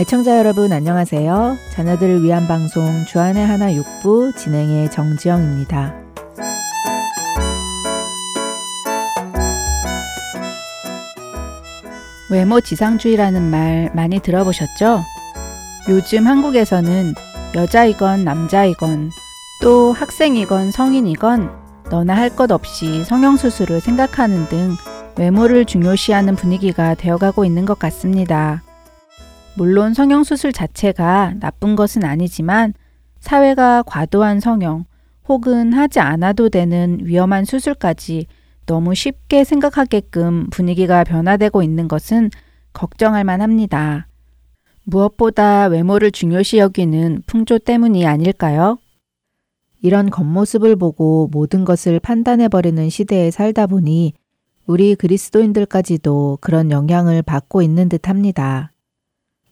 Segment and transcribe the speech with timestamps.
[0.00, 1.58] 애청자 여러분 안녕하세요.
[1.74, 5.94] 자녀들을 위한 방송 주안의 하나 육부 진행의 정지영입니다.
[12.30, 15.02] 외모 지상주의라는 말 많이 들어보셨죠?
[15.90, 17.12] 요즘 한국에서는
[17.54, 19.10] 여자이건 남자이건
[19.60, 21.50] 또 학생이건 성인이건
[21.90, 24.70] 너나 할 것 없이 성형수술을 생각하는 등
[25.18, 28.62] 외모를 중요시하는 분위기가 되어가고 있는 것 같습니다.
[29.60, 32.72] 물론 성형수술 자체가 나쁜 것은 아니지만
[33.18, 34.86] 사회가 과도한 성형
[35.28, 38.26] 혹은 하지 않아도 되는 위험한 수술까지
[38.64, 42.30] 너무 쉽게 생각하게끔 분위기가 변화되고 있는 것은
[42.72, 44.08] 걱정할 만합니다.
[44.84, 48.78] 무엇보다 외모를 중요시 여기는 풍조 때문이 아닐까요?
[49.82, 54.14] 이런 겉모습을 보고 모든 것을 판단해버리는 시대에 살다 보니
[54.64, 58.72] 우리 그리스도인들까지도 그런 영향을 받고 있는 듯 합니다.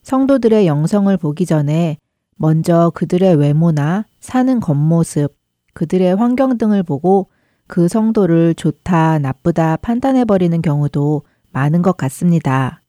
[0.08, 1.98] 성도들의 영성을 보기 전에
[2.36, 5.36] 먼저 그들의 외모나 사는 겉모습,
[5.74, 7.28] 그들의 환경 등을 보고
[7.66, 12.80] 그 성도를 좋다, 나쁘다 판단해버리는 경우도 많은 것 같습니다.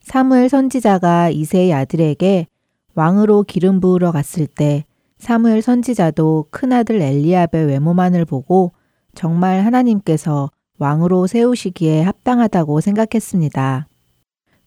[0.00, 2.46] 사무엘 선지자가 이세의 아들에게
[2.94, 4.84] 왕으로 기름 부으러 갔을 때
[5.18, 8.70] 사무엘 선지자도 큰아들 엘리압의 외모만을 보고
[9.12, 13.88] 정말 하나님께서 왕으로 세우시기에 합당하다고 생각했습니다.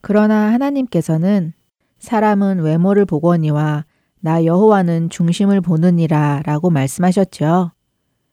[0.01, 1.53] 그러나 하나님께서는
[2.01, 3.85] 사람은 외모를 보거니와
[4.19, 7.71] 나 여호와는 중심을 보느니라 라고 말씀하셨죠.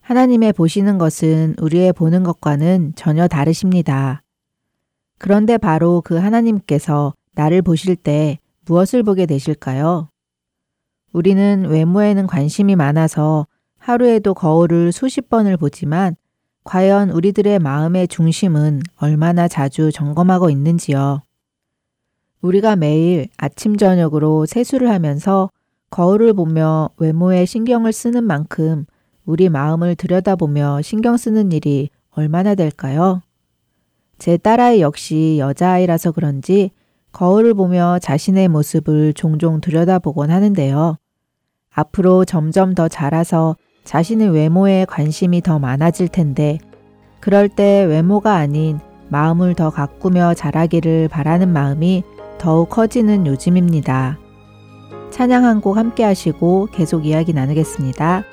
[0.00, 4.22] 하나님의 보시는 것은 우리의 보는 것과는 전혀 다르십니다.
[5.18, 10.08] 그런데 바로 그 하나님께서 나를 보실 때 무엇을 보게 되실까요?
[11.12, 13.46] 우리는 외모에는 관심이 많아서
[13.76, 16.16] 하루에도 거울을 수십 번을 보지만
[16.64, 21.22] 과연 우리들의 마음의 중심은 얼마나 자주 점검하고 있는지요.
[22.40, 25.50] 우리가 매일 아침 저녁으로 세수를 하면서
[25.90, 28.84] 거울을 보며 외모에 신경을 쓰는 만큼
[29.24, 33.22] 우리 마음을 들여다보며 신경 쓰는 일이 얼마나 될까요?
[34.18, 36.70] 제 딸아이 역시 여자아이라서 그런지
[37.12, 40.96] 거울을 보며 자신의 모습을 종종 들여다보곤 하는데요.
[41.72, 46.58] 앞으로 점점 더 자라서 자신의 외모에 관심이 더 많아질 텐데,
[47.20, 48.78] 그럴 때 외모가 아닌
[49.08, 52.02] 마음을 더 가꾸며 자라기를 바라는 마음이
[52.38, 54.18] 더욱 커지는 요즘입니다.
[55.10, 58.24] 찬양 한 곡 함께 하시고 계속 이야기 나누겠습니다.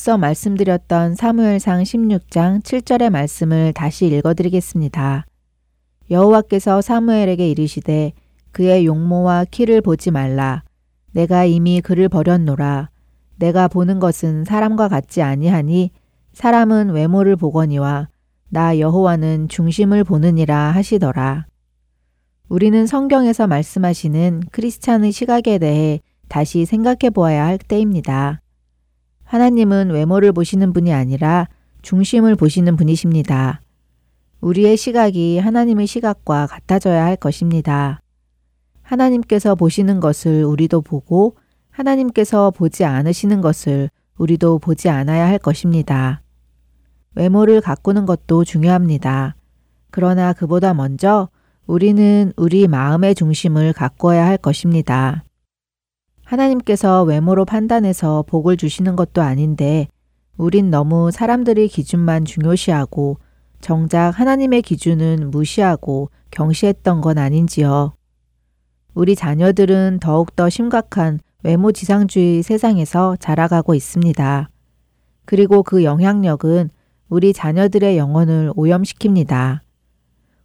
[0.00, 5.26] 앞서 말씀드렸던 사무엘상 16장 7절의 말씀을 다시 읽어드리겠습니다.
[6.10, 8.14] 여호와께서 사무엘에게 이르시되
[8.50, 10.62] 그의 용모와 키를 보지 말라.
[11.12, 12.88] 내가 이미 그를 버렸노라.
[13.36, 15.90] 내가 보는 것은 사람과 같지 아니하니
[16.32, 18.08] 사람은 외모를 보거니와
[18.48, 21.44] 나 여호와는 중심을 보느니라 하시더라.
[22.48, 28.40] 우리는 성경에서 말씀하시는 크리스찬의 시각에 대해 다시 생각해 보아야 할 때입니다.
[29.30, 31.46] 하나님은 외모를 보시는 분이 아니라
[31.82, 33.60] 중심을 보시는 분이십니다.
[34.40, 38.00] 우리의 시각이 하나님의 시각과 같아져야 할 것입니다.
[38.82, 41.36] 하나님께서 보시는 것을 우리도 보고
[41.70, 46.22] 하나님께서 보지 않으시는 것을 우리도 보지 않아야 할 것입니다.
[47.14, 49.36] 외모를 가꾸는 것도 중요합니다.
[49.92, 51.28] 그러나 그보다 먼저
[51.68, 55.22] 우리는 우리 마음의 중심을 가꾸어야 할 것입니다.
[56.30, 59.88] 하나님께서 외모로 판단해서 복을 주시는 것도 아닌데
[60.36, 63.18] 우린 너무 사람들의 기준만 중요시하고
[63.60, 67.94] 정작 하나님의 기준은 무시하고 경시했던 건 아닌지요.
[68.94, 74.48] 우리 자녀들은 더욱더 심각한 외모 지상주의 세상에서 자라가고 있습니다.
[75.24, 76.70] 그리고 그 영향력은
[77.08, 79.60] 우리 자녀들의 영혼을 오염시킵니다.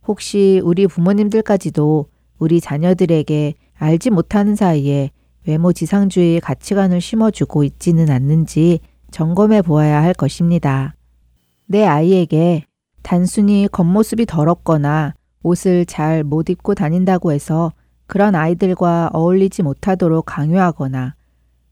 [0.07, 2.07] 혹시 우리 부모님들까지도
[2.39, 5.11] 우리 자녀들에게 알지 못하는 사이에
[5.47, 8.79] 외모 지상주의의 가치관을 심어주고 있지는 않는지
[9.11, 10.95] 점검해 보아야 할 것입니다.
[11.67, 12.65] 내 아이에게
[13.03, 17.71] 단순히 겉모습이 더럽거나 옷을 잘 못 입고 다닌다고 해서
[18.07, 21.15] 그런 아이들과 어울리지 못하도록 강요하거나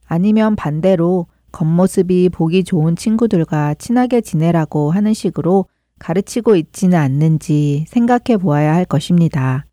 [0.06, 5.66] 아니면 반대로 겉모습이 보기 좋은 친구들과 친하게 지내라고 하는 식으로
[6.00, 9.66] 가르치고 있지는 않는지 생각해 보아야 할 것입니다.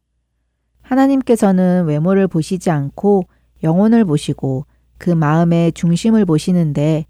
[0.83, 3.25] 하나님께서는 외모를 보시지 않고
[3.63, 4.67] 영혼을 보시고
[4.99, 7.07] 그 마음의 중심을 보시는데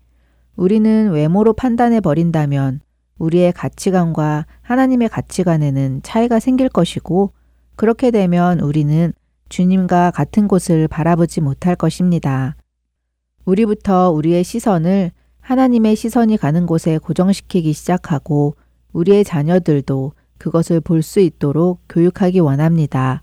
[0.57, 2.80] 우리는 외모로 판단해 버린다면
[3.19, 7.33] 우리의 가치관과 하나님의 가치관에는 차이가 생길 것이고
[7.76, 9.12] 그렇게 되면 우리는
[9.49, 12.57] 주님과 같은 곳을 바라보지 못할 것입니다.
[13.45, 18.54] 우리부터 우리의 시선을 하나님의 시선이 가는 곳에 고정시키기 시작하고
[18.92, 23.23] 우리의 자녀들도 그것을 볼 수 있도록 교육하기 원합니다.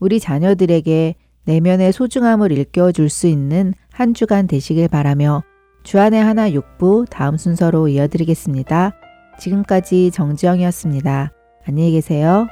[0.00, 1.14] 우리 자녀들에게
[1.44, 5.42] 내면의 소중함을 일깨워 줄 수 있는 한 주간 되시길 바라며
[5.82, 8.94] 주안의 하나 육부 다음 순서로 이어드리겠습니다.
[9.38, 11.32] 지금까지 정지영이었습니다.
[11.66, 12.46] 안녕히 계세요.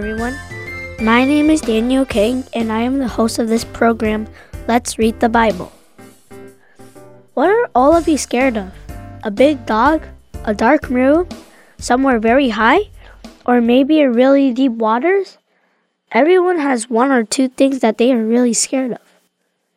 [0.00, 0.34] Everyone.
[1.04, 4.26] My name is Daniel King, and I am the host of this program,
[4.66, 5.70] Let's Read the Bible.
[7.34, 8.72] What are all of you scared of?
[9.24, 10.02] A big dog?
[10.44, 11.28] A dark room?
[11.76, 12.88] Somewhere very high?
[13.44, 15.36] Or maybe a really deep waters?
[16.12, 19.04] Everyone has one or two things that they are really scared of.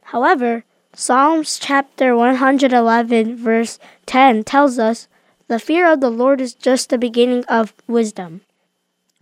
[0.04, 0.64] However,
[0.96, 5.10] Psalms chapter 111, verse 10 tells us
[5.50, 8.40] the fear of the Lord is just the beginning of wisdom.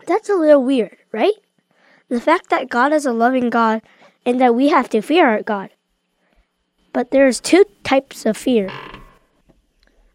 [0.07, 1.33] That's a little weird, right?
[2.09, 3.81] The fact that God is a loving God
[4.25, 5.69] and that we have to fear our God.
[6.93, 8.69] But there's two types of fear.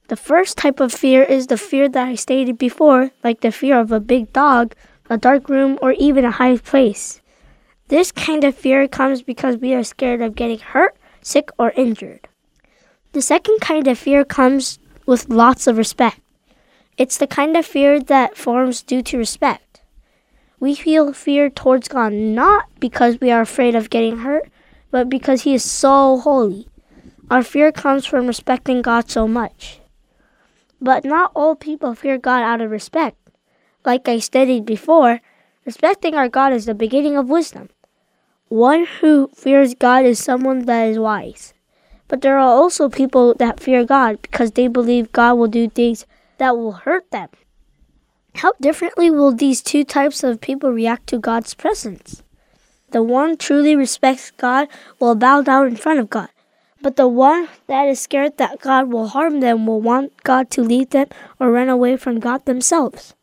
[0.08, 3.80] The first type of fear is the fear that I stated before, like the fear
[3.80, 4.74] of a big dog,
[5.10, 7.20] a dark room, or even a high place.
[7.88, 12.28] This kind of fear comes because we are scared of getting hurt, sick, or injured.
[13.12, 16.20] The second kind of fear comes with lots of respect.
[16.96, 19.65] It's the kind of fear that forms due to respect.
[20.58, 24.48] We feel fear towards God not because we are afraid of getting hurt,
[24.90, 26.68] but because He is so holy.
[27.30, 29.80] Our fear comes from respecting God so much.
[30.80, 33.18] But not all people fear God out of respect.
[33.84, 35.20] Like I stated before,
[35.64, 37.68] respecting our God is the beginning of wisdom.
[38.48, 41.52] One who fears God is someone that is wise.
[42.08, 46.06] But there are also people that fear God because they believe God will do things
[46.38, 47.28] that will hurt them.
[48.36, 52.22] How differently will these two types of people react to God's presence?
[52.90, 54.68] The one truly respects God
[55.00, 56.28] will bow down in front of God,
[56.82, 60.62] but the one that is scared that God will harm them will want God to
[60.62, 61.08] leave them
[61.40, 63.14] or run away from God themselves.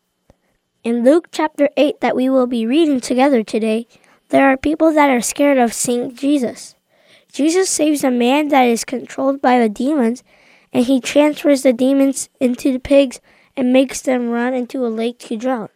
[0.82, 3.86] In Luke chapter 8, that we will be reading together today,
[4.30, 6.74] there are people that are scared of seeing Jesus.
[7.32, 10.24] Jesus saves a man that is controlled by the demons,
[10.72, 13.20] and he transfers the demons into the pigs
[13.56, 15.68] and makes them run into a lake to drown.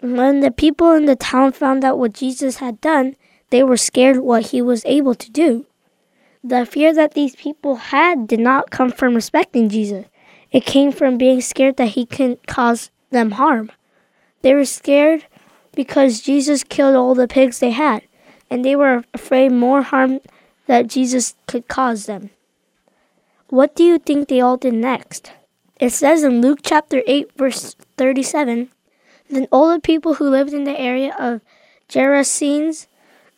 [0.00, 3.16] When the people in the town found out what Jesus had done,
[3.50, 5.66] they were scared what he was able to do.
[6.44, 10.06] The fear that these people had did not come from respecting Jesus.
[10.52, 13.72] It came from being scared that he could cause them harm.
[14.42, 15.26] They were scared
[15.74, 18.02] because Jesus killed all the pigs they had,
[18.50, 20.20] and they were afraid more harm
[20.66, 22.30] that Jesus could cause them.
[23.48, 25.32] What do you think they all did next?
[25.78, 28.70] It says in Luke chapter 8, verse 37
[29.30, 31.40] Then all the people who lived in the area of
[31.88, 32.86] Gerasenes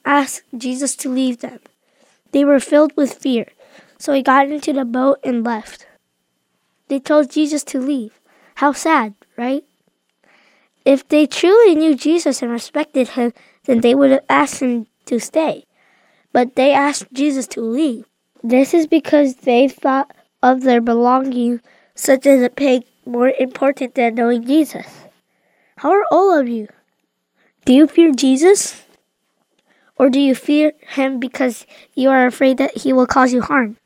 [0.04, 1.60] asked Jesus to leave them.
[2.32, 3.46] They were filled with fear,
[3.98, 5.86] so he got into the boat and left.
[6.88, 8.18] They told Jesus to leave.
[8.56, 9.64] How sad, right?
[10.84, 13.32] If they truly knew Jesus and respected him,
[13.64, 15.64] then they would have asked him to stay.
[16.32, 18.06] But they asked Jesus to leave.
[18.42, 20.10] This is because they thought
[20.42, 21.60] of their belongings,
[21.94, 24.86] such as a pig, more important than knowing Jesus.
[25.76, 26.68] How are all of you?
[27.64, 28.82] Do you fear Jesus?
[29.96, 33.76] Or do you fear him because you are afraid that he will cause you harm?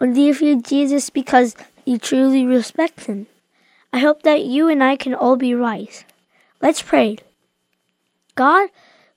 [0.00, 3.26] Or do you fear Jesus because you truly respect him?
[3.92, 6.04] I hope that you and I can all be wise.
[6.60, 7.18] Let's pray.
[8.34, 8.70] God,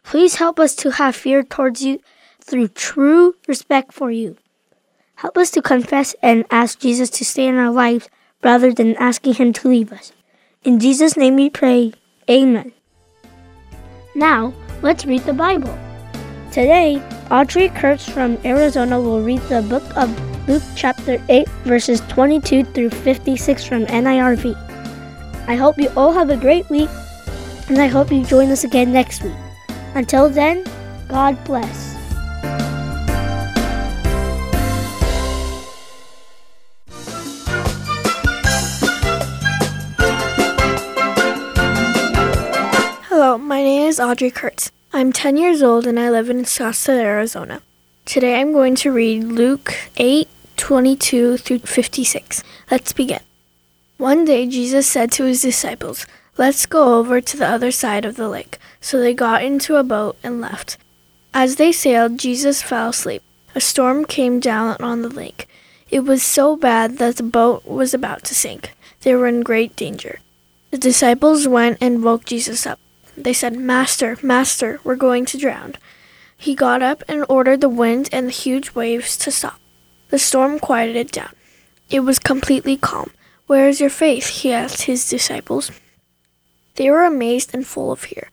[0.04, 2.00] please help us to have fear towards you
[2.40, 4.38] through true respect for you.
[5.18, 8.10] Help us to confess and ask Jesus to stay in our lives
[8.42, 10.14] rather than asking him to leave us.
[10.64, 11.94] In Jesus' name we pray.
[12.30, 12.74] Amen.
[14.16, 14.54] Now,
[14.84, 15.76] Let's read the Bible.
[16.52, 17.02] Today,
[17.32, 20.08] Audrey Kurtz from Arizona will read the book of
[20.48, 24.54] Luke chapter 8, verses 22 through 56 from NIRV.
[25.48, 26.90] I hope you all have a great week,
[27.70, 29.34] and I hope you join us again next week.
[29.96, 30.64] Until then,
[31.08, 31.97] God bless.
[43.58, 44.72] My name is Audrey Kurtz.
[44.94, 47.64] I'm 10 years old and I live in Scottsdale, Arizona.
[48.06, 52.44] Today I'm going to read Luke 8 22 through 56.
[52.70, 53.22] Let's begin.
[53.98, 56.06] One day Jesus said to his disciples,
[56.38, 58.60] Let's go over to the other side of the lake.
[58.80, 60.78] So they got into a boat and left.
[61.34, 63.24] As they sailed, Jesus fell asleep.
[63.56, 65.48] A storm came down on the lake.
[65.90, 68.76] It was so bad that the boat was about to sink.
[69.02, 70.20] They were in great danger.
[70.70, 72.80] The disciples went and woke Jesus up.
[73.18, 75.76] They said, Master, Master, we're going to drown.
[76.38, 79.60] He got up and ordered the wind and the huge waves to stop.
[80.10, 81.34] The storm quieted down.
[81.90, 83.12] It was completely calm.
[83.48, 84.28] Where is your faith?
[84.28, 85.72] He asked his disciples.
[86.76, 88.30] They were amazed and full of fear.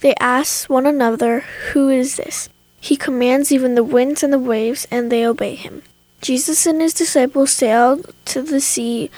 [0.00, 1.40] They asked one another,
[1.72, 2.48] Who is this?
[2.80, 5.82] He commands even the winds and the waves, and they obey him.
[6.20, 9.10] Jesus and his disciples sailed to the sea,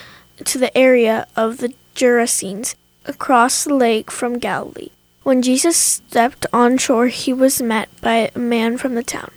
[0.45, 4.91] to the area of the Gerasenes, across the lake from Galilee.
[5.31, 9.31] When Jesus stepped on shore, he was met by a man from the town.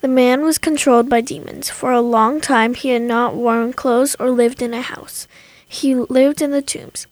[0.00, 1.68] The man was controlled by demons.
[1.70, 5.26] For a long time, he had not worn clothes or lived in a house.
[5.66, 7.08] He lived in the tombs.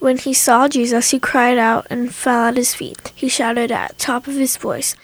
[0.00, 3.12] When he saw Jesus, he cried out and fell at his feet.
[3.14, 4.96] He shouted at the top of his voice,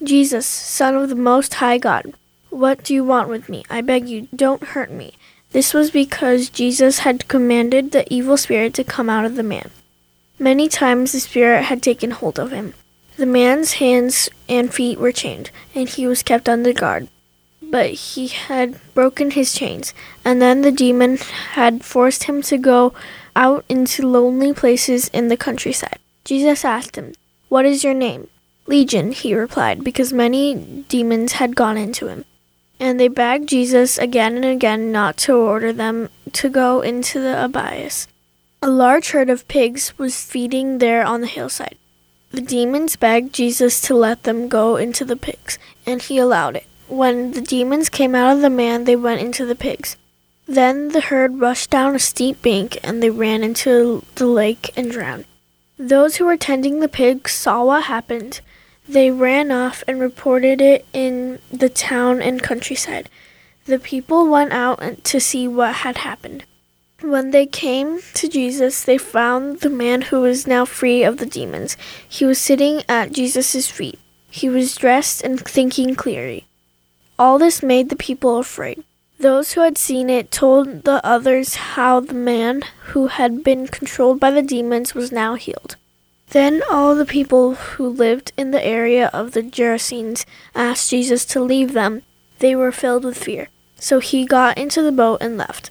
[0.00, 2.14] Jesus, Son of the Most High God,
[2.48, 3.64] what do you want with me?
[3.68, 5.14] I beg you, don't hurt me.
[5.50, 9.72] This was because Jesus had commanded the evil spirit to come out of the man.
[10.38, 12.74] Many times the spirit had taken hold of him.
[13.16, 17.08] The man's hands and feet were chained, and he was kept under guard.
[17.62, 19.94] But he had broken his chains,
[20.24, 21.18] and then the demon
[21.52, 22.92] had forced him to go
[23.36, 25.98] out into lonely places in the countryside.
[26.24, 27.14] Jesus asked him,
[27.48, 28.28] What is your name?
[28.66, 32.24] Legion, he replied, because many demons had gone into him.
[32.80, 37.44] And they begged Jesus again and again not to order them to go into the
[37.44, 38.08] abyss.
[38.64, 41.76] A large herd of pigs was feeding there on the hillside.
[42.30, 46.64] The demons begged Jesus to let them go into the pigs, and he allowed it.
[46.88, 49.98] When the demons came out of the man, they went into the pigs.
[50.46, 54.90] Then the herd rushed down a steep bank and they ran into the lake and
[54.90, 55.26] drowned.
[55.78, 58.40] Those who were tending the pigs saw what happened.
[58.88, 63.10] They ran off and reported it in the town and countryside.
[63.66, 66.46] The people went out to see what had happened.
[67.04, 71.26] When they came to Jesus, they found the man who was now free of the
[71.26, 71.76] demons.
[72.08, 73.98] He was sitting at Jesus' feet.
[74.30, 76.46] He was dressed and thinking clearly.
[77.18, 78.82] All this made the people afraid.
[79.20, 84.18] Those who had seen it told the others how the man who had been controlled
[84.18, 85.76] by the demons was now healed.
[86.30, 91.40] Then all the people who lived in the area of the Gerasenes asked Jesus to
[91.40, 92.00] leave them.
[92.38, 93.50] They were filled with fear.
[93.76, 95.70] So he got into the boat and left.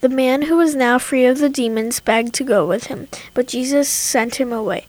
[0.00, 3.48] The man who was now free of the demons begged to go with him, but
[3.48, 4.86] Jesus sent him away.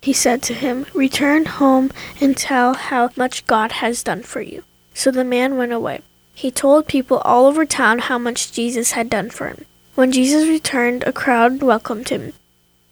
[0.00, 1.90] He said to him, Return home
[2.20, 4.64] and tell how much God has done for you.
[4.94, 6.00] So the man went away.
[6.34, 9.64] He told people all over town how much Jesus had done for him.
[9.94, 12.32] When Jesus returned, a crowd welcomed him.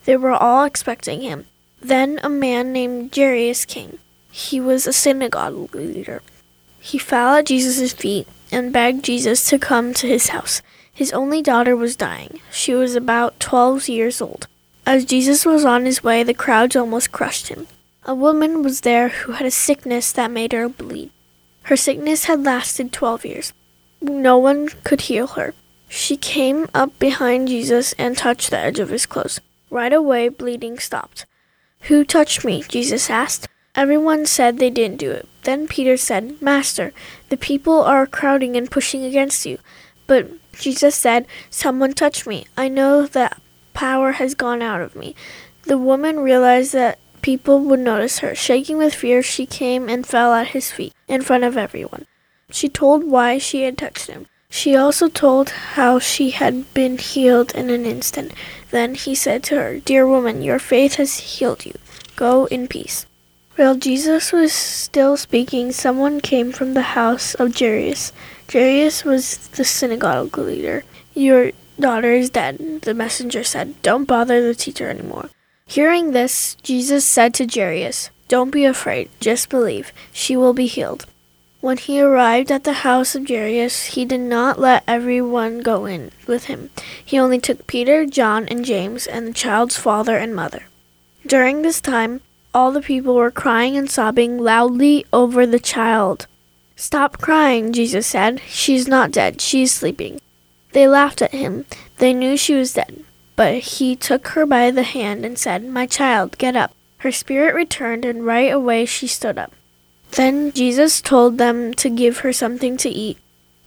[0.04, 1.46] They were all expecting him.
[1.80, 3.98] Then a man named Jairus came.
[4.30, 6.22] He was a synagogue leader.
[6.80, 10.62] He fell at Jesus' feet and begged Jesus to come to his house.
[10.96, 12.40] His only daughter was dying.
[12.50, 14.46] She was about twelve years old.
[14.86, 17.66] As Jesus was on his way, the crowds almost crushed him.
[18.06, 21.10] A woman was there who had a sickness that made her bleed.
[21.64, 23.52] Her sickness had lasted twelve years.
[24.00, 25.52] No one could heal her.
[25.86, 29.38] She came up behind Jesus and touched the edge of his clothes.
[29.68, 31.26] Right away, bleeding stopped.
[31.90, 32.64] Who touched me?
[32.68, 33.48] Jesus asked.
[33.74, 35.28] Everyone said they didn't do it.
[35.42, 36.94] Then Peter said, Master,
[37.28, 39.58] the people are crowding and pushing against you.
[40.06, 42.46] But Jesus said, Someone touched me.
[42.56, 43.40] I know that
[43.74, 45.14] power has gone out of me.
[45.64, 48.34] The woman realized that people would notice her.
[48.34, 52.06] Shaking with fear, she came and fell at his feet in front of everyone.
[52.50, 54.26] She told why she had touched him.
[54.48, 58.32] She also told how she had been healed in an instant.
[58.70, 61.74] Then he said to her, Dear woman, your faith has healed you.
[62.14, 63.06] Go in peace.
[63.56, 68.12] While Jesus was still speaking, someone came from the house of Jairus.
[68.50, 70.84] Jairus was the synagogue leader.
[71.14, 73.80] Your daughter is dead, the messenger said.
[73.82, 75.30] Don't bother the teacher anymore.
[75.66, 79.92] Hearing this, Jesus said to Jairus, Don't be afraid, just believe.
[80.12, 81.06] She will be healed.
[81.60, 86.12] When he arrived at the house of Jairus, he did not let everyone go in
[86.28, 86.70] with him.
[87.04, 90.66] He only took Peter, John, and James, and the child's father and mother.
[91.26, 92.20] During this time,
[92.54, 96.28] all the people were crying and sobbing loudly over the child.
[96.78, 98.42] Stop crying, Jesus said.
[98.46, 100.20] She's not dead, she's sleeping.
[100.72, 101.64] They laughed at him.
[101.96, 103.02] They knew she was dead.
[103.34, 106.72] But he took her by the hand and said, My child, get up.
[106.98, 109.52] Her spirit returned, and right away she stood up.
[110.10, 113.16] Then Jesus told them to give her something to eat.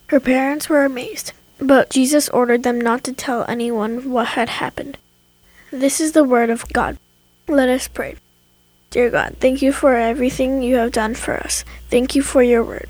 [0.08, 4.98] Her parents were amazed, but Jesus ordered them not to tell anyone what had happened.
[5.72, 6.98] This is the word of God.
[7.48, 8.16] Let us pray.
[8.90, 11.64] Dear God, thank you for everything you have done for us.
[11.90, 12.90] Thank you for your word.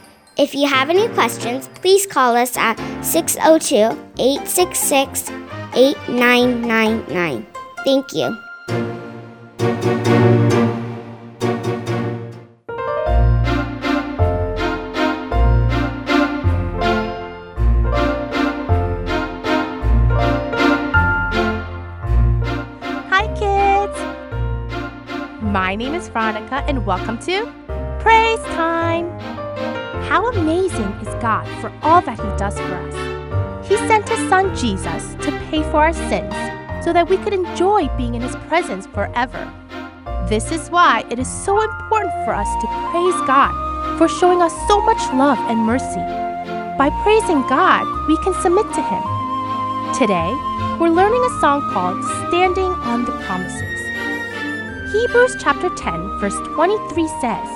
[0.37, 3.75] If you have any questions, please call us at 602
[4.17, 5.29] 866
[5.75, 7.45] 8999.
[7.83, 8.37] Thank you.
[25.41, 27.45] My name is Veronica, and welcome to
[27.99, 29.40] Praise Time.
[30.11, 33.65] How amazing is God for all that He does for us?
[33.65, 36.35] He sent His Son Jesus to pay for our sins
[36.83, 39.39] so that we could enjoy being in His presence forever.
[40.27, 43.55] This is why it is so important for us to praise God
[43.97, 46.03] for showing us so much love and mercy.
[46.77, 49.03] By praising God, we can submit to Him.
[49.95, 50.35] Today,
[50.75, 53.79] we're learning a song called Standing on the Promises.
[54.91, 57.47] Hebrews chapter 10, verse 23 says,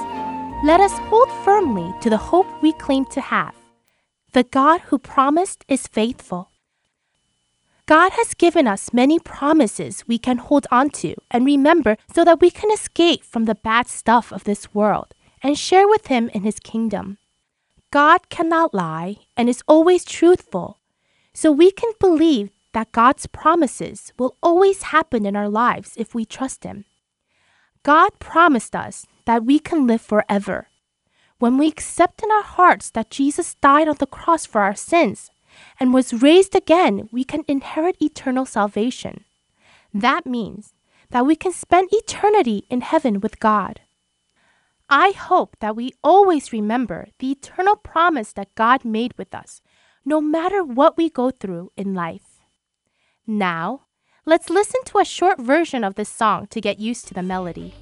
[0.63, 3.53] Let us hold firmly to the hope we claim to have.
[4.33, 6.49] The God who promised is faithful.
[7.85, 12.41] God has given us many promises we can hold on to and remember so that
[12.41, 16.41] we can escape from the bad stuff of this world and share with Him in
[16.41, 17.19] His kingdom.
[17.91, 20.79] God cannot lie and is always truthful,
[21.31, 26.25] so we can believe that God's promises will always happen in our lives if we
[26.25, 26.85] trust Him.
[27.83, 30.69] God promised us that we can live forever.
[31.45, 35.29] When we accept in our hearts that Jesus died on the cross for our sins
[35.79, 39.25] and was raised again, we can inherit eternal salvation.
[39.93, 40.73] That means
[41.11, 43.81] that we can spend eternity in heaven with God.
[44.89, 49.61] I hope that we always remember the eternal promise that God made with us,
[50.03, 52.41] no matter what we go through in life.
[53.27, 53.81] Now,
[54.25, 57.75] let's listen to a short version of this song to get used to the melody.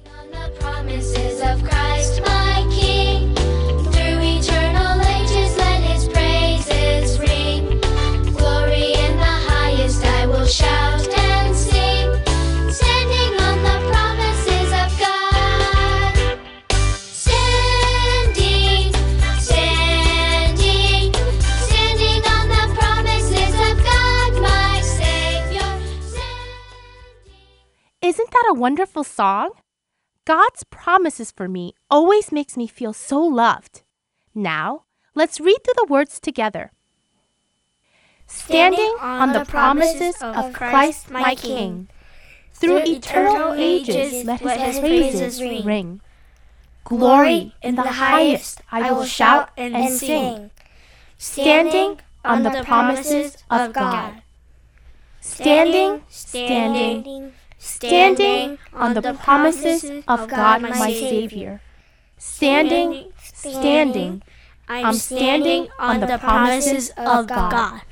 [28.04, 29.52] Isn't that a wonderful song?
[30.26, 33.82] God's promises for me always makes me feel so loved.
[34.34, 36.73] Now, let's read through the words together.
[38.34, 41.88] Standing on the promises of Christ my King.
[42.52, 46.00] Through eternal ages let his praises ring.
[46.84, 50.50] Glory in the highest I will shout and sing.
[51.16, 54.22] Standing on the promises of God.
[55.20, 61.60] Standing, standing, standing on the promises of God my Savior.
[62.18, 64.22] Standing, standing,
[64.68, 67.82] I'm standing on the promises of God.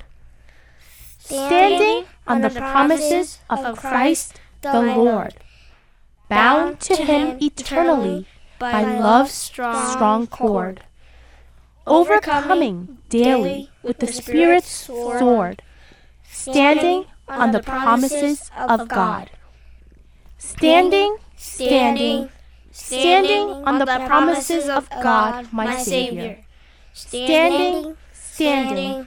[1.32, 5.34] Standing on the promises of Christ the Lord.
[6.28, 8.26] Bound to Him eternally
[8.58, 10.82] by love's strong cord.
[11.86, 15.62] Overcoming daily with the Spirit's sword.
[16.28, 19.30] Standing on the promises of God.
[20.38, 22.28] Standing, standing,
[22.70, 26.44] standing on the promises of God, my Savior.
[26.92, 29.06] Standing, standing,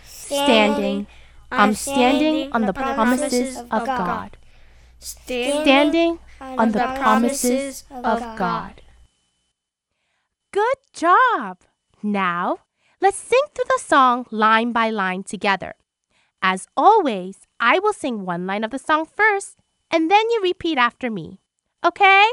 [0.31, 1.07] standing,
[1.51, 4.37] I'm standing on the promises of God.
[4.99, 8.81] Standing on the promises of God.
[10.51, 11.59] Good job!
[12.03, 12.57] Now,
[12.99, 15.75] let's sing through the song line by line together.
[16.41, 19.57] As always, I will sing one line of the song first,
[19.91, 21.39] and then you repeat after me.
[21.85, 22.25] Okay?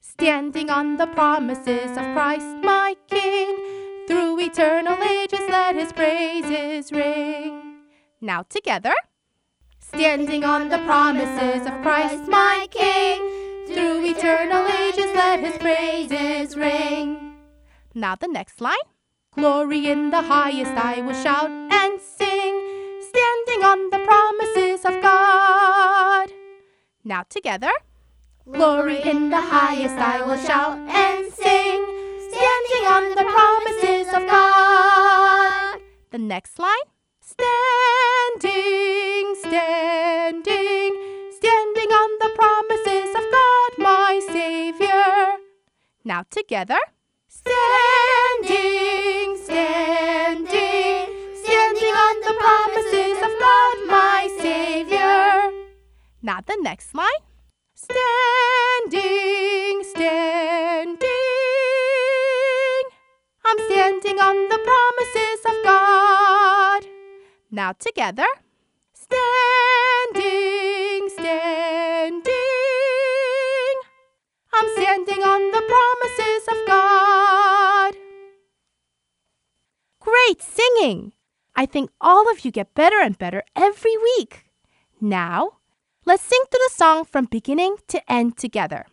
[0.00, 3.79] Standing on the promises of Christ my King,
[4.10, 7.84] through eternal ages let his praises ring.
[8.20, 8.92] Now together.
[9.78, 13.20] Standing on the promises of Christ my King,
[13.68, 17.36] through eternal ages let his praises ring.
[17.94, 18.88] Now the next line.
[19.36, 22.54] Glory in the highest I will shout and sing,
[23.10, 26.32] standing on the promises of God.
[27.04, 27.70] Now together.
[28.50, 31.99] Glory in the highest I will shout and sing,
[36.20, 36.88] next line.
[37.20, 38.44] Standing,
[39.40, 40.96] standing,
[41.38, 45.38] standing on the promises of God, my Savior.
[46.04, 46.78] Now together.
[47.28, 48.56] Standing,
[49.36, 51.06] standing,
[51.42, 55.52] standing on the promises of God, my Savior.
[56.22, 57.24] Now the next line.
[57.74, 59.50] Standing
[59.84, 61.09] standing,
[64.20, 66.86] on the promises of God.
[67.50, 68.26] Now together.
[68.92, 70.18] Standing,
[71.08, 72.22] standing.
[74.52, 77.94] I'm standing on the promises of God.
[80.00, 81.12] Great singing!
[81.56, 84.44] I think all of you get better and better every week.
[85.00, 85.58] Now,
[86.04, 88.86] let's sing through the song from beginning to end together.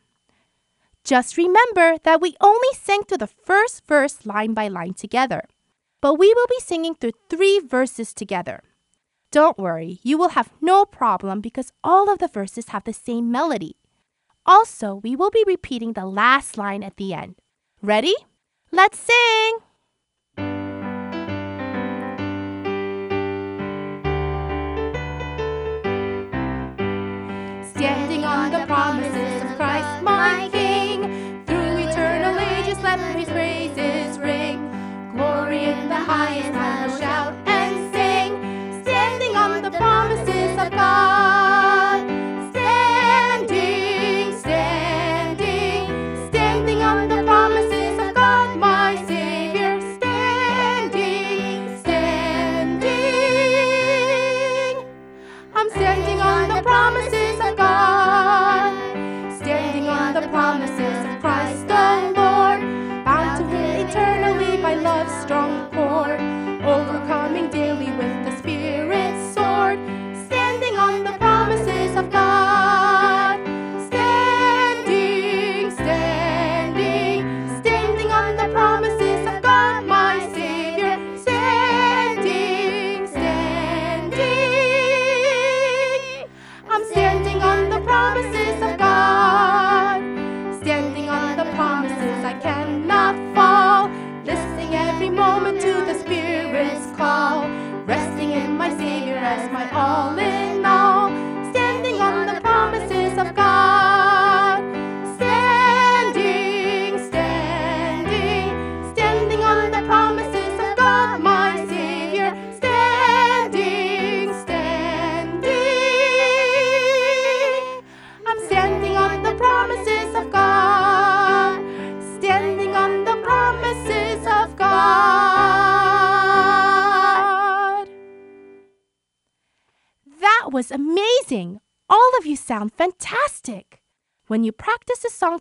[1.08, 5.48] Just remember that we only sang through the first verse line by line together,
[6.02, 8.62] but we will be singing through three verses together.
[9.32, 13.32] Don't worry, you will have no problem because all of the verses have the same
[13.32, 13.78] melody.
[14.46, 17.36] Also, we will be repeating the last line at the end.
[17.82, 18.16] Ready?
[18.74, 19.60] Let's sing!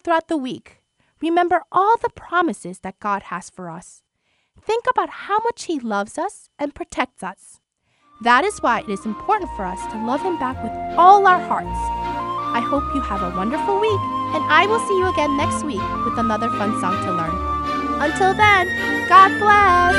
[0.07, 0.81] Throughout the week,
[1.21, 4.05] remember all the promises that God has for us.
[4.63, 7.59] Think about how much He loves us and protects us.
[8.23, 11.41] That is why it is important for us to love Him back with all our
[11.41, 11.77] hearts.
[12.55, 14.01] I hope you have a wonderful week,
[14.33, 17.35] and I will see you again next week with another fun song to learn.
[18.01, 18.69] Until then,
[19.09, 19.97] God bless!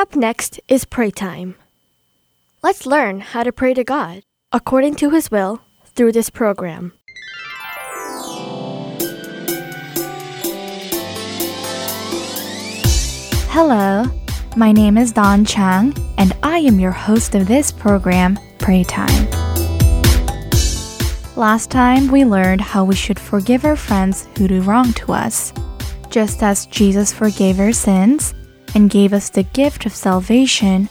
[0.00, 1.54] Up next is pray time.
[2.62, 6.94] Let's learn how to pray to God according to His will through this program.
[13.52, 14.06] Hello,
[14.56, 19.28] my name is Don Chang, and I am your host of this program, Pray Time.
[21.36, 25.52] Last time we learned how we should forgive our friends who do wrong to us.
[26.08, 28.32] Just as Jesus forgave our sins
[28.74, 30.88] and gave us the gift of salvation,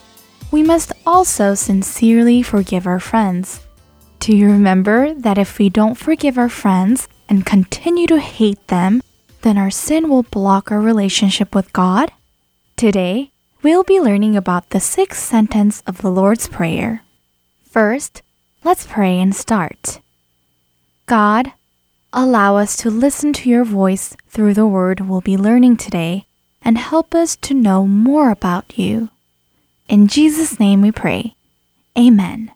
[0.51, 3.61] we must also sincerely forgive our friends.
[4.19, 9.01] Do you remember that if we don't forgive our friends and continue to hate them,
[9.41, 12.11] then our sin will block our relationship with God?
[12.75, 17.03] Today, we'll be learning about the sixth sentence of the Lord's Prayer.
[17.69, 18.21] First,
[18.63, 20.01] let's pray and start.
[21.05, 21.53] God,
[22.11, 26.25] allow us to listen to your voice through the word we'll be learning today
[26.61, 29.09] and help us to know more about you.
[29.87, 31.35] In Jesus' name we pray.
[31.97, 32.51] Amen.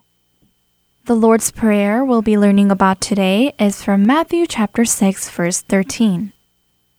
[1.06, 6.32] The Lord's Prayer we'll be learning about today is from Matthew chapter 6 verse 13.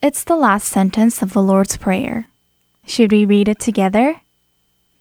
[0.03, 2.29] It's the last sentence of the Lord's Prayer.
[2.87, 4.21] Should we read it together?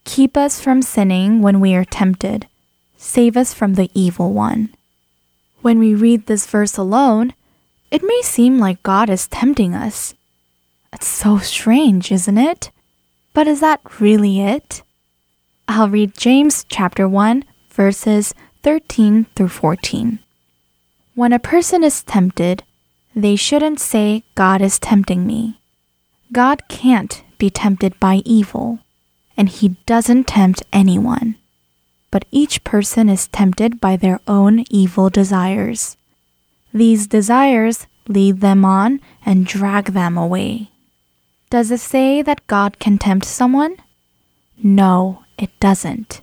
[0.05, 2.47] Keep us from sinning when we are tempted.
[2.95, 4.69] Save us from the evil one.
[5.61, 7.33] When we read this verse alone,
[7.91, 10.13] it may seem like God is tempting us.
[10.93, 12.69] It's so strange, isn't it?
[13.33, 14.83] But is that really it?
[15.67, 20.19] I'll read James chapter 1 verses 13 through 14.
[21.15, 22.63] When a person is tempted,
[23.15, 25.59] they shouldn't say, God is tempting me.
[26.31, 28.79] God can't be tempted by evil,
[29.35, 31.35] and He doesn't tempt anyone.
[32.11, 35.97] But each person is tempted by their own evil desires.
[36.71, 40.69] These desires lead them on and drag them away.
[41.53, 43.77] Does it say that God can tempt someone?
[44.57, 46.21] No, it doesn't.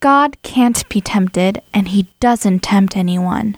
[0.00, 3.56] God can't be tempted, and He doesn't tempt anyone.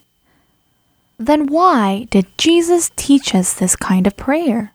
[1.19, 4.71] Then why did Jesus teach us this kind of prayer?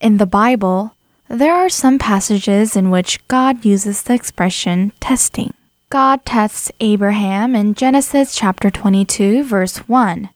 [0.00, 0.94] In the Bible,
[1.26, 5.52] there are some passages in which God uses the expression testing.
[5.90, 10.28] God tests Abraham in Genesis chapter 22, verse 1.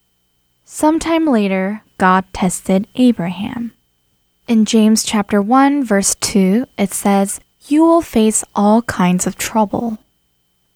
[0.65, 3.71] Sometime later, God tested Abraham.
[4.49, 9.99] In James chapter 1, verse 2, it says, You will face all kinds of trouble.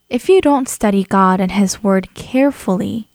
[0.10, 3.08] If you don't study God and His Word carefully,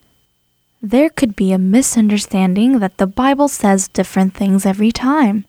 [0.81, 5.45] there could be a misunderstanding that the Bible says different things every time.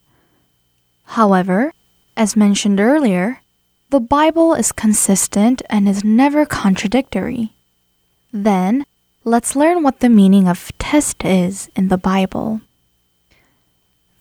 [1.18, 1.72] However,
[2.16, 3.40] as mentioned earlier,
[3.90, 7.50] the Bible is consistent and is never contradictory.
[8.32, 8.86] Then,
[9.24, 12.60] let's learn what the meaning of test is in the Bible.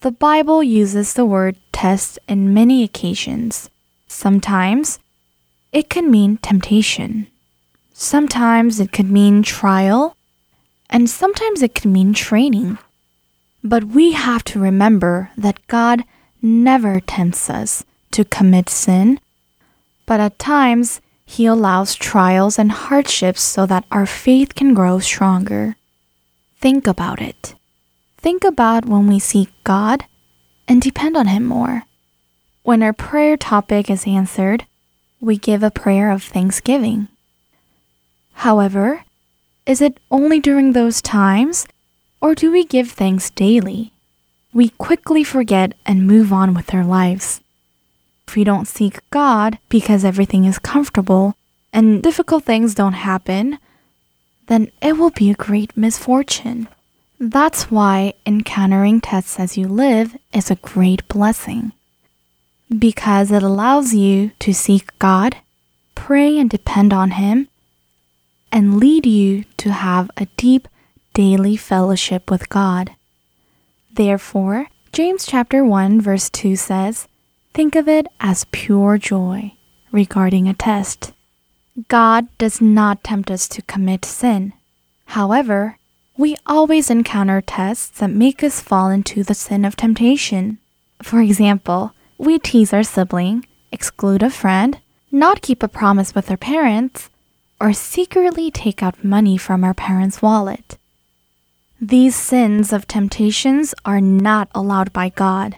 [0.01, 3.69] The Bible uses the word test in many occasions.
[4.07, 4.97] Sometimes
[5.73, 7.27] it can mean temptation.
[7.91, 10.15] Sometimes it could mean trial.
[10.89, 12.77] And sometimes it can mean training.
[13.61, 16.05] But we have to remember that God
[16.41, 19.19] never tempts us to commit sin,
[20.05, 25.75] but at times He allows trials and hardships so that our faith can grow stronger.
[26.61, 27.53] Think about it.
[28.21, 30.03] Think about when we seek God
[30.67, 31.83] and depend on Him more.
[32.63, 34.65] When our prayer topic is answered,
[35.21, 37.07] we give a prayer of thanksgiving.
[38.33, 39.05] However,
[39.65, 41.65] is it only during those times,
[42.21, 43.93] or do we give thanks daily?
[44.53, 47.39] We quickly forget and move on with our lives.
[48.27, 51.35] If we don't seek God because everything is comfortable
[51.71, 53.59] and difficult things don't happen,
[54.47, 56.67] then it will be a great misfortune.
[57.19, 61.73] That's why encountering tests as you live is a great blessing.
[62.69, 65.35] Because it allows you to seek God,
[65.95, 67.49] pray and depend on Him,
[68.53, 70.69] and lead you to have a deep
[71.13, 72.91] daily fellowship with God.
[73.91, 77.09] Therefore, James chapter 1 verse 2 says,
[77.53, 79.51] Think of it as pure joy
[79.91, 81.11] regarding a test.
[81.89, 84.53] God does not tempt us to commit sin.
[85.07, 85.78] However,
[86.19, 90.57] we always encounter tests that make us fall into the sin of temptation.
[91.01, 94.81] For example, we tease our sibling, exclude a friend,
[95.13, 97.09] not keep a promise with our parents,
[97.61, 100.77] or secretly take out money from our parents' wallet.
[101.79, 105.55] These sins of temptations are not allowed by God.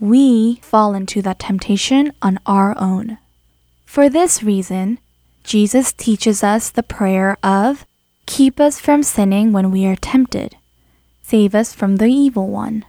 [0.00, 3.18] We fall into that temptation on our own.
[3.84, 4.98] For this reason,
[5.44, 7.84] Jesus teaches us the prayer of
[8.28, 10.54] Keep us from sinning when we are tempted.
[11.22, 12.84] Save us from the evil one.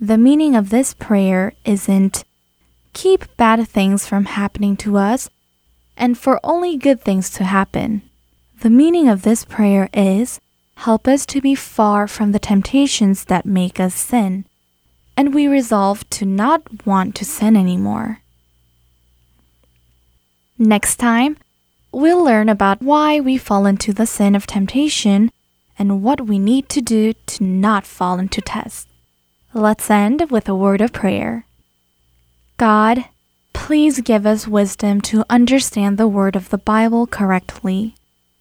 [0.00, 2.24] The meaning of this prayer isn't
[2.94, 5.28] keep bad things from happening to us
[5.94, 8.00] and for only good things to happen.
[8.62, 10.40] The meaning of this prayer is
[10.76, 14.46] help us to be far from the temptations that make us sin,
[15.18, 18.20] and we resolve to not want to sin anymore.
[20.58, 21.36] Next time,
[21.92, 25.30] we'll learn about why we fall into the sin of temptation
[25.78, 28.88] and what we need to do to not fall into test.
[29.54, 31.46] Let's end with a word of prayer.
[32.56, 33.04] God,
[33.52, 37.94] please give us wisdom to understand the word of the Bible correctly.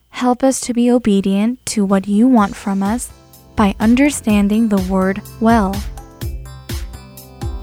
[0.10, 3.12] Help us to be obedient to what you want from us
[3.56, 5.76] by understanding the word well.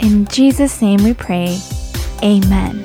[0.00, 1.58] In Jesus' name we pray.
[2.22, 2.84] Amen.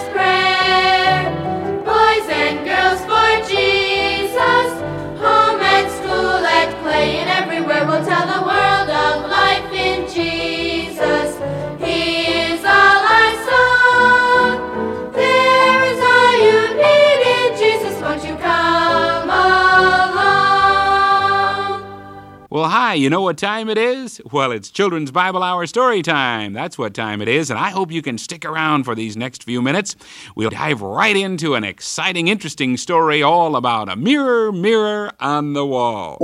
[22.51, 24.19] Well, hi, you know what time it is?
[24.29, 26.51] Well, it's Children's Bible Hour story time.
[26.51, 29.45] That's what time it is, and I hope you can stick around for these next
[29.45, 29.95] few minutes.
[30.35, 35.65] We'll dive right into an exciting, interesting story all about a mirror, mirror on the
[35.65, 36.17] wall.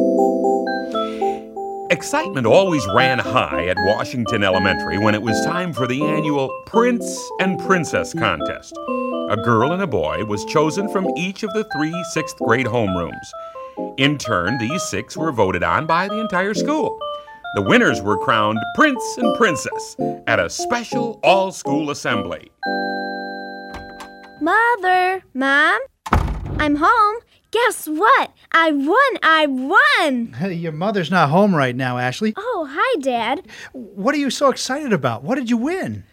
[1.91, 7.17] Excitement always ran high at Washington Elementary when it was time for the annual Prince
[7.39, 8.78] and Princess contest.
[9.30, 13.15] A girl and a boy was chosen from each of the three sixth grade homerooms.
[13.97, 16.99] In turn, these six were voted on by the entire school.
[17.55, 19.95] The winners were crowned Prince and Princess
[20.28, 22.51] at a special all school assembly.
[24.41, 25.80] Mother, Mom,
[26.59, 27.15] I'm home.
[27.51, 28.34] Guess what?
[28.51, 29.17] I won!
[29.23, 30.36] I won!
[30.51, 32.34] Your mother's not home right now, Ashley.
[32.36, 33.47] Oh, hi, Dad.
[33.73, 35.23] What are you so excited about?
[35.23, 36.03] What did you win?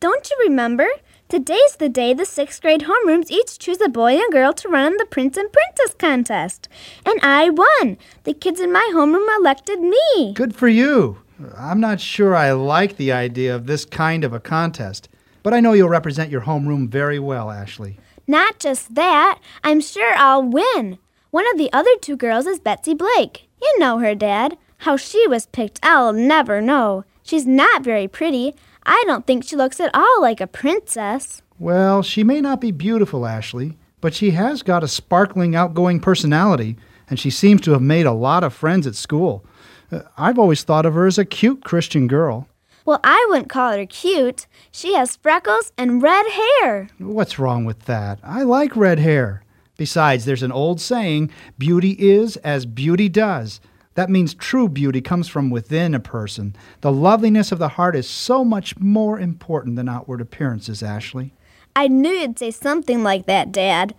[0.00, 0.88] Don't you remember?
[1.30, 4.90] Today's the day the sixth grade homerooms each choose a boy and girl to run
[4.90, 6.68] in the Prince and Princess contest.
[7.06, 7.98] And I won.
[8.24, 10.32] The kids in my homeroom elected me.
[10.34, 11.18] Good for you.
[11.56, 15.08] I'm not sure I like the idea of this kind of a contest,
[15.44, 18.00] but I know you'll represent your homeroom very well, Ashley.
[18.26, 20.98] Not just that, I'm sure I'll win.
[21.30, 23.48] One of the other two girls is Betsy Blake.
[23.62, 24.58] You know her, Dad.
[24.78, 27.04] How she was picked, I'll never know.
[27.22, 28.56] She's not very pretty.
[28.84, 31.42] I don't think she looks at all like a princess.
[31.58, 36.76] Well, she may not be beautiful, Ashley, but she has got a sparkling, outgoing personality,
[37.08, 39.44] and she seems to have made a lot of friends at school.
[39.92, 42.48] Uh, I've always thought of her as a cute Christian girl.
[42.86, 44.46] Well, I wouldn't call her cute.
[44.72, 46.88] She has freckles and red hair.
[46.98, 48.18] What's wrong with that?
[48.22, 49.44] I like red hair.
[49.76, 53.60] Besides, there's an old saying beauty is as beauty does.
[54.00, 56.56] That means true beauty comes from within a person.
[56.80, 61.34] The loveliness of the heart is so much more important than outward appearances, Ashley.
[61.76, 63.94] I knew you'd say something like that, Dad.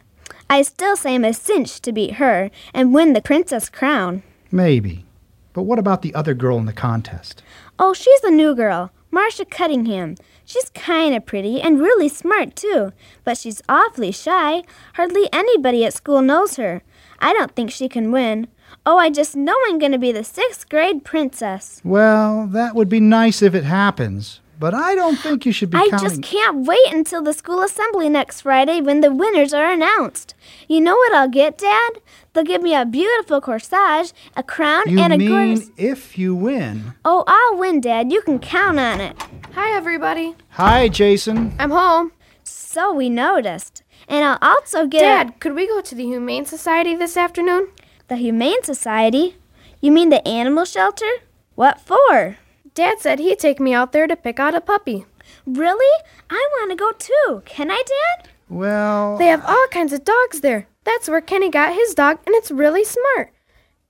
[0.50, 4.24] I still say I'm a cinch to beat her and win the princess crown.
[4.52, 5.06] Maybe.
[5.54, 7.44] But what about the other girl in the contest?
[7.78, 10.16] Oh, she's the new girl, Marcia Cunningham.
[10.46, 12.92] She's kind of pretty and really smart, too,
[13.24, 14.64] but she's awfully shy.
[14.96, 16.82] Hardly anybody at school knows her.
[17.20, 18.48] I don't think she can win.
[18.86, 21.82] Oh, I just know I'm going to be the sixth grade princess.
[21.84, 25.78] Well, that would be nice if it happens, but I don't think you should be
[25.78, 26.10] I counting.
[26.10, 30.34] just can't wait until the school assembly next Friday when the winners are announced.
[30.68, 32.02] You know what I'll get, Dad?
[32.34, 35.70] They'll give me a beautiful corsage, a crown, you and a mean gorgeous.
[35.78, 36.96] if you win?
[37.06, 38.12] Oh, I'll win, Dad.
[38.12, 39.16] You can count on it.
[39.54, 40.34] Hi, everybody.
[40.52, 41.54] Hi, Jason.
[41.60, 42.14] I'm home.
[42.44, 43.84] So we noticed.
[44.08, 45.02] And I'll also get.
[45.02, 47.68] Dad, could we go to the Humane Society this afternoon?
[48.12, 49.38] The Humane Society?
[49.80, 51.10] You mean the animal shelter?
[51.56, 52.36] What for?
[52.74, 55.06] Dad said he'd take me out there to pick out a puppy.
[55.46, 56.04] Really?
[56.30, 57.42] I want to go too.
[57.46, 58.28] Can I, Dad?
[58.50, 60.68] Well, They have all kinds of dogs there.
[60.84, 63.32] That's where Kenny got his dog, and it's really smart.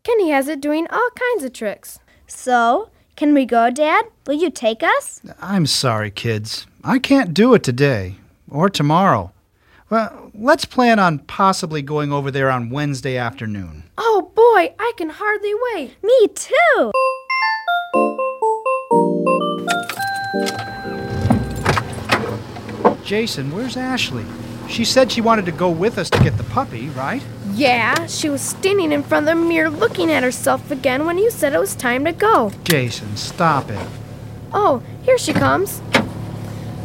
[0.03, 1.97] Kenny has it doing all kinds of tricks.
[2.27, 4.05] So, can we go, Dad?
[4.27, 5.19] Will you take us?
[5.41, 6.67] I'm sorry, kids.
[6.83, 8.17] I can't do it today
[8.47, 9.31] or tomorrow.
[9.91, 13.83] Well, let's plan on possibly going over there on Wednesday afternoon.
[13.97, 15.97] Oh boy, I can hardly wait.
[16.01, 16.91] Me too.
[23.03, 24.23] Jason, where's Ashley?
[24.69, 27.21] She said she wanted to go with us to get the puppy, right?
[27.53, 31.29] Yeah, she was standing in front of the mirror looking at herself again when you
[31.29, 32.53] said it was time to go.
[32.63, 33.85] Jason, stop it.
[34.53, 35.81] Oh, here she comes.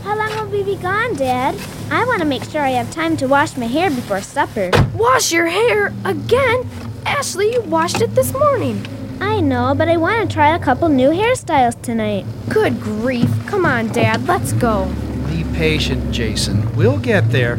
[0.06, 1.56] How long will we be gone, Dad?
[1.90, 4.70] I want to make sure I have time to wash my hair before supper.
[4.94, 6.64] Wash your hair again?
[7.04, 8.86] Ashley, you washed it this morning.
[9.20, 12.24] I know, but I want to try a couple new hairstyles tonight.
[12.48, 13.28] Good grief.
[13.48, 14.84] Come on, Dad, let's go.
[15.26, 16.72] Be patient, Jason.
[16.76, 17.56] We'll get there.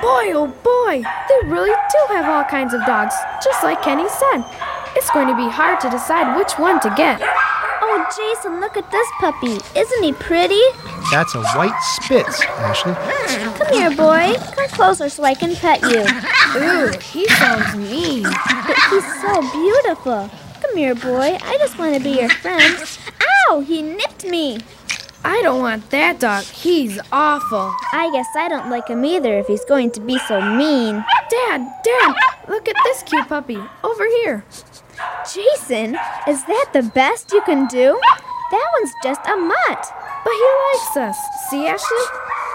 [0.00, 4.44] Boy, oh boy, they really do have all kinds of dogs, just like Kenny said.
[4.96, 7.20] It's going to be hard to decide which one to get.
[7.22, 9.58] Oh, Jason, look at this puppy.
[9.78, 10.60] Isn't he pretty?
[11.10, 12.94] That's a white Spitz, Ashley.
[12.96, 14.34] Hmm, come here, boy.
[14.54, 16.00] Come closer so I can pet you.
[16.60, 18.22] Ooh, he sounds mean.
[18.22, 20.30] But he's so beautiful.
[20.62, 21.38] Come here, boy.
[21.42, 22.82] I just want to be your friend.
[23.50, 23.60] Ow!
[23.60, 24.60] He nipped me.
[25.24, 26.44] I don't want that dog.
[26.44, 27.74] He's awful.
[27.92, 31.04] I guess I don't like him either if he's going to be so mean.
[31.30, 32.14] Dad, Dad,
[32.48, 34.44] look at this cute puppy over here.
[35.32, 35.96] Jason,
[36.28, 37.98] is that the best you can do?
[38.50, 39.86] That one's just a mutt.
[40.24, 41.18] But he likes us.
[41.48, 42.04] See, Ashley?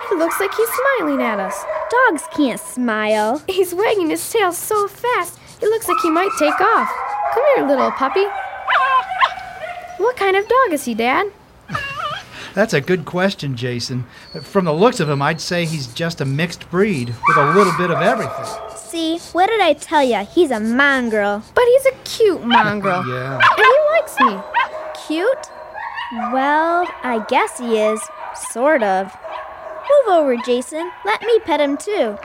[0.10, 1.64] He looks like he's smiling at us.
[1.90, 3.42] Dogs can't smile.
[3.48, 6.90] He's wagging his tail so fast, he looks like he might take off.
[7.34, 8.26] Come here, little puppy.
[9.98, 11.32] What kind of dog is he, Dad?
[12.54, 14.06] That's a good question, Jason.
[14.42, 17.74] From the looks of him, I'd say he's just a mixed breed with a little
[17.78, 18.69] bit of everything.
[18.90, 20.26] See, what did I tell ya?
[20.26, 21.44] He's a mongrel.
[21.54, 23.06] But he's a cute mongrel.
[23.08, 23.36] Yeah.
[23.36, 24.40] And he likes me.
[25.06, 25.52] Cute?
[26.34, 28.02] Well, I guess he is.
[28.52, 29.06] Sort of.
[29.06, 30.90] Move over, Jason.
[31.06, 32.18] Let me pet him too.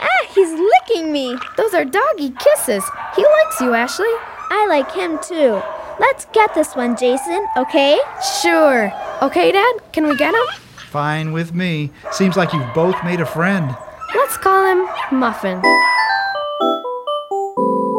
[0.00, 1.36] Ah, he's licking me.
[1.56, 2.84] Those are doggy kisses.
[3.16, 4.06] He likes you, Ashley.
[4.50, 5.60] I like him too.
[5.98, 7.98] Let's get this one, Jason, okay?
[8.40, 8.92] Sure.
[9.22, 9.74] Okay, Dad?
[9.92, 10.42] Can we get him?
[10.90, 11.90] Fine with me.
[12.12, 13.76] Seems like you've both made a friend.
[14.14, 15.60] Let's call him Muffin.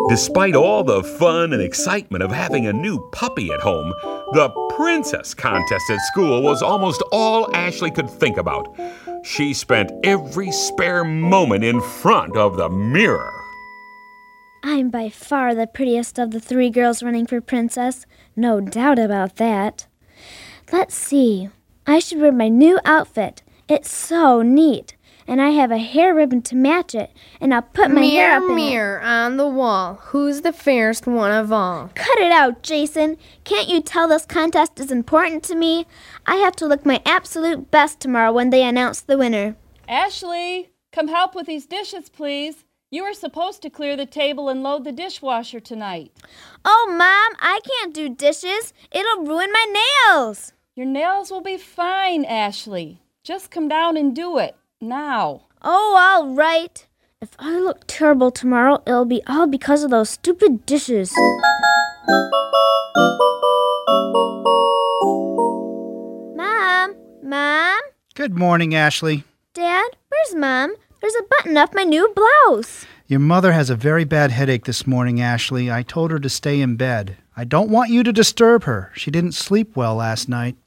[0.10, 3.94] Despite all the fun and excitement of having a new puppy at home,
[4.34, 8.68] the princess contest at school was almost all Ashley could think about.
[9.24, 13.34] She spent every spare moment in front of the mirror.
[14.64, 18.06] I'm by far the prettiest of the three girls running for princess.
[18.36, 19.88] No doubt about that.
[20.72, 21.50] Let's see.
[21.88, 23.42] I should wear my new outfit.
[23.68, 24.96] It's so neat.
[25.28, 27.12] And I have a hair ribbon to match it.
[27.40, 28.56] And I'll put my mirror, hair up in it.
[28.56, 29.96] mirror on the wall.
[30.06, 31.92] Who's the fairest one of all?
[31.96, 33.18] Cut it out, Jason.
[33.44, 35.88] Can't you tell this contest is important to me?
[36.26, 39.56] I have to look my absolute best tomorrow when they announce the winner.
[39.88, 42.66] Ashley, come help with these dishes, please.
[42.90, 46.12] You were supposed to clear the table and load the dishwasher tonight.
[46.64, 48.72] Oh, Mom, I can't do dishes.
[48.92, 49.66] It'll ruin my
[50.12, 50.54] nails.
[50.76, 53.02] Your nails will be fine, Ashley.
[53.24, 54.56] Just come down and do it.
[54.84, 55.44] Now.
[55.62, 56.86] Oh, all right.
[57.22, 61.10] If I look terrible tomorrow, it'll be all because of those stupid dishes.
[66.36, 67.80] Mom, Mom,
[68.14, 69.24] Good morning, Ashley.
[69.54, 70.76] Dad, where's Mom?
[71.00, 72.86] There's a button off my new blouse.
[73.08, 75.72] Your mother has a very bad headache this morning, Ashley.
[75.72, 77.16] I told her to stay in bed.
[77.38, 78.92] I don't want you to disturb her.
[78.96, 80.58] She didn't sleep well last night.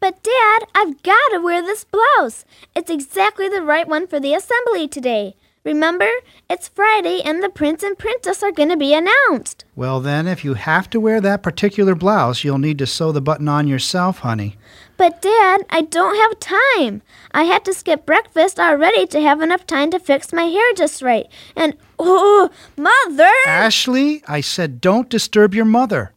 [0.00, 2.44] But, Dad, I've got to wear this blouse.
[2.74, 5.34] It's exactly the right one for the assembly today.
[5.64, 6.08] Remember,
[6.48, 9.64] it's Friday and the prince and princess are going to be announced.
[9.74, 13.20] Well, then, if you have to wear that particular blouse, you'll need to sew the
[13.20, 14.56] button on yourself, honey.
[14.96, 17.02] But, Dad, I don't have time.
[17.32, 21.02] I had to skip breakfast already to have enough time to fix my hair just
[21.02, 21.26] right.
[21.54, 23.30] And, oh, Mother!
[23.46, 26.12] Ashley, I said don't disturb your mother.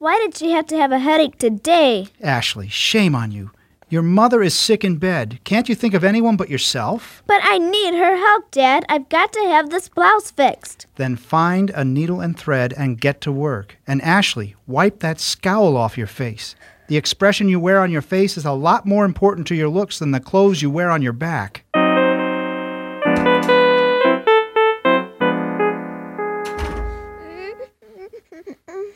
[0.00, 2.06] Why did she have to have a headache today?
[2.22, 3.50] Ashley, shame on you.
[3.88, 5.40] Your mother is sick in bed.
[5.42, 7.24] Can't you think of anyone but yourself?
[7.26, 8.84] But I need her help, Dad.
[8.88, 10.86] I've got to have this blouse fixed.
[10.94, 13.76] Then find a needle and thread and get to work.
[13.88, 16.54] And Ashley, wipe that scowl off your face.
[16.86, 19.98] The expression you wear on your face is a lot more important to your looks
[19.98, 21.64] than the clothes you wear on your back.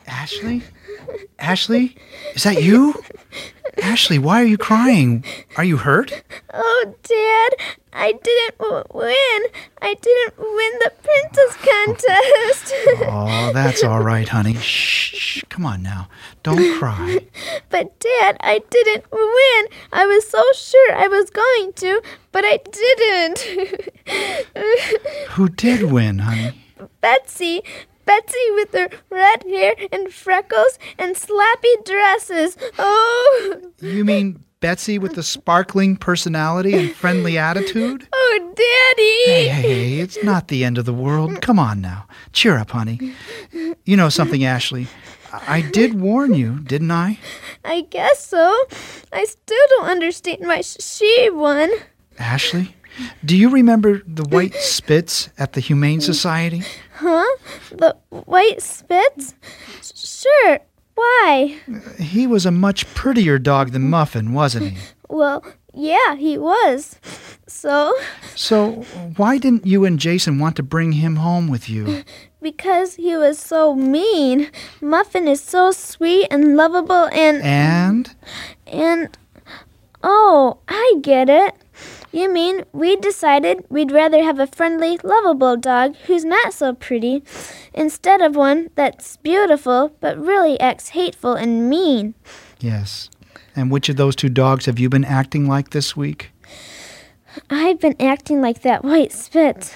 [0.07, 0.63] Ashley?
[1.39, 1.97] Ashley?
[2.35, 2.95] Is that you?
[3.83, 5.25] Ashley, why are you crying?
[5.57, 6.23] Are you hurt?
[6.53, 9.43] Oh, Dad, I didn't w- win.
[9.81, 12.75] I didn't win the princess contest.
[13.15, 14.55] Oh, that's all right, honey.
[14.55, 15.43] Shh, shh.
[15.49, 16.09] Come on now.
[16.43, 17.19] Don't cry.
[17.71, 19.67] but, Dad, I didn't win.
[19.93, 23.91] I was so sure I was going to, but I didn't.
[25.31, 26.53] Who did win, honey?
[27.01, 27.63] Betsy.
[28.13, 32.59] Betsy with her red hair and freckles and slappy dresses.
[32.79, 33.63] Oh.
[33.81, 38.07] You mean Betsy with the sparkling personality and friendly attitude?
[38.35, 39.25] Oh, Daddy.
[39.25, 41.43] Hey, hey, hey, it's not the end of the world.
[41.43, 42.07] Come on now.
[42.33, 43.13] Cheer up, honey.
[43.85, 44.87] You know something, Ashley?
[45.33, 47.19] I did warn you, didn't I?
[47.65, 48.57] I guess so.
[49.13, 51.71] I still don't understand why she won.
[52.19, 52.75] Ashley,
[53.25, 56.63] do you remember the white Spitz at the Humane Society?
[57.03, 57.37] Huh?
[57.73, 59.35] The white Spitz?
[59.83, 60.61] Sure.
[60.95, 61.59] Why?
[61.99, 64.79] He was a much prettier dog than Muffin, wasn't he?
[65.13, 65.45] Well,
[65.75, 66.99] yeah, he was.
[67.47, 67.93] So,
[68.35, 68.87] So,
[69.19, 72.05] why didn't you and Jason want to bring him home with you?
[72.41, 74.51] because he was so mean,
[74.81, 77.43] Muffin is so sweet and lovable and.
[77.43, 78.15] And?
[78.67, 79.19] And.
[80.03, 81.57] Oh, I get it.
[82.13, 87.23] You mean we decided we'd rather have a friendly, lovable dog who's not so pretty
[87.73, 92.15] instead of one that's beautiful but really acts hateful and mean?
[92.61, 93.09] Yes.
[93.57, 96.33] And which of those two dogs have you been acting like this week?
[97.49, 99.73] I've been acting like that white spitz,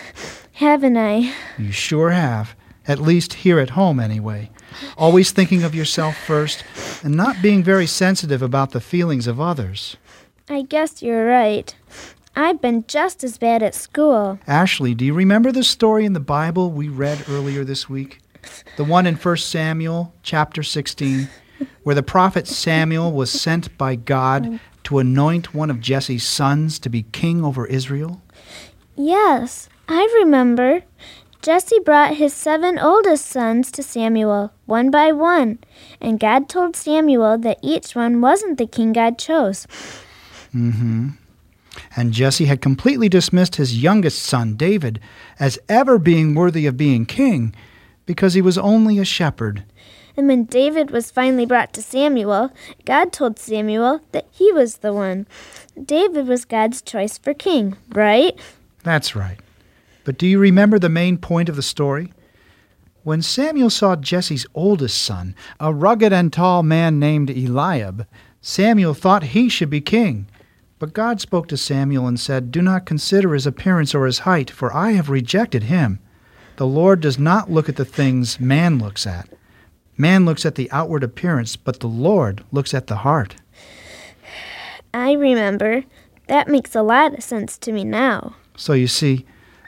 [0.52, 1.32] haven't I?
[1.56, 2.54] You sure have.
[2.86, 4.50] At least here at home, anyway.
[4.98, 6.64] Always thinking of yourself first
[7.02, 9.96] and not being very sensitive about the feelings of others.
[10.48, 11.74] I guess you're right.
[12.38, 14.38] I've been just as bad at school.
[14.46, 18.20] Ashley, do you remember the story in the Bible we read earlier this week?
[18.76, 21.28] The one in 1 Samuel chapter 16,
[21.82, 26.90] where the prophet Samuel was sent by God to anoint one of Jesse's sons to
[26.90, 28.20] be king over Israel?
[28.96, 30.82] Yes, I remember.
[31.40, 35.58] Jesse brought his seven oldest sons to Samuel, one by one,
[36.02, 39.66] and God told Samuel that each one wasn't the king God chose.
[40.54, 41.10] Mm-hmm.
[41.96, 45.00] And Jesse had completely dismissed his youngest son, David,
[45.38, 47.54] as ever being worthy of being king,
[48.04, 49.64] because he was only a shepherd.
[50.16, 52.50] And when David was finally brought to Samuel,
[52.84, 55.26] God told Samuel that he was the one.
[55.82, 58.38] David was God's choice for king, right?
[58.82, 59.38] That's right.
[60.04, 62.12] But do you remember the main point of the story?
[63.02, 68.06] When Samuel saw Jesse's oldest son, a rugged and tall man named Eliab,
[68.40, 70.28] Samuel thought he should be king.
[70.78, 74.50] But God spoke to Samuel and said, Do not consider his appearance or his height,
[74.50, 76.00] for I have rejected him.
[76.56, 79.28] The Lord does not look at the things man looks at.
[79.96, 83.36] Man looks at the outward appearance, but the Lord looks at the heart.
[84.92, 85.84] I remember.
[86.28, 88.34] That makes a lot of sense to me now.
[88.56, 89.24] So you see,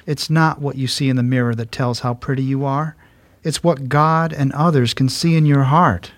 [0.06, 2.96] it's not what you see in the mirror that tells how pretty you are.
[3.44, 6.12] It's what God and others can see in your heart.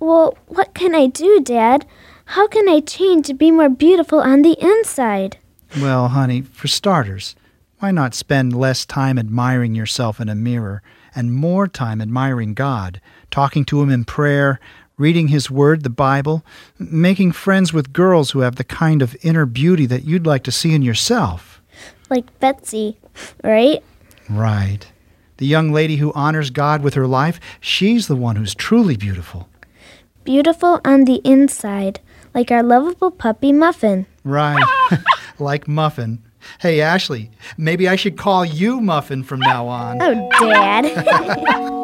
[0.00, 1.86] Well, what can I do, Dad?
[2.26, 5.38] How can I change to be more beautiful on the inside?
[5.80, 7.36] Well, honey, for starters,
[7.78, 10.82] why not spend less time admiring yourself in a mirror
[11.14, 13.00] and more time admiring God,
[13.30, 14.60] talking to Him in prayer,
[14.98, 16.44] reading His Word, the Bible,
[16.78, 20.52] making friends with girls who have the kind of inner beauty that you'd like to
[20.52, 21.62] see in yourself?
[22.10, 22.98] Like Betsy,
[23.44, 23.82] right?
[24.28, 24.86] Right.
[25.36, 29.48] The young lady who honors God with her life, she's the one who's truly beautiful.
[30.24, 32.00] Beautiful on the inside,
[32.36, 34.04] like our lovable puppy Muffin.
[34.22, 34.62] Right.
[35.38, 36.22] like Muffin.
[36.60, 39.98] Hey, Ashley, maybe I should call you Muffin from now on.
[40.00, 40.84] Oh, Dad.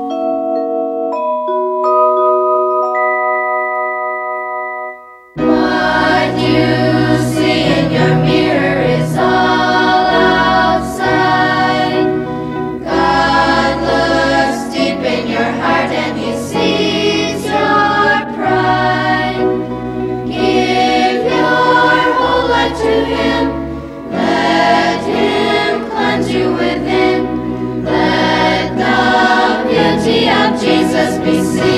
[5.35, 6.92] What you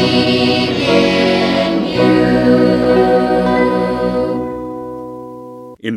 [0.04, 0.54] in you.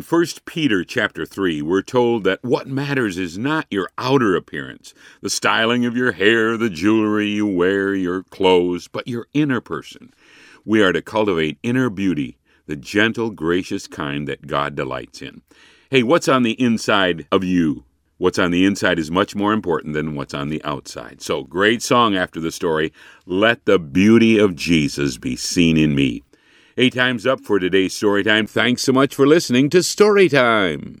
[0.08, 5.28] 1 Peter chapter 3, we're told that what matters is not your outer appearance, the
[5.28, 10.10] styling of your hair, the jewelry you wear, your clothes, but your inner person.
[10.64, 15.42] We are to cultivate inner beauty, the gentle, gracious kind that God delights in.
[15.90, 17.84] Hey, what's on the inside of you?
[18.18, 21.22] What's on the inside is much more important than what's on the outside.
[21.22, 22.92] So, great song after the story,
[23.26, 26.24] Let the Beauty of Jesus Be Seen in Me.
[26.74, 28.48] Hey, time's up for today's story time.
[28.48, 31.00] Thanks so much for listening to Story Time.